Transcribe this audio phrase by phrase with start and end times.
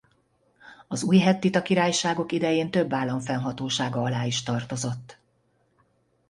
[0.87, 5.17] Az újhettita királyságok idején több állam fennhatósága alá is tartozott.